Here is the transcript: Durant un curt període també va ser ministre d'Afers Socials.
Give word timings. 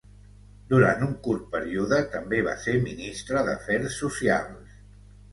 Durant 0.69 1.01
un 1.07 1.09
curt 1.27 1.43
període 1.55 1.99
també 2.15 2.39
va 2.47 2.55
ser 2.63 2.73
ministre 2.85 3.43
d'Afers 3.49 3.99
Socials. 4.05 4.73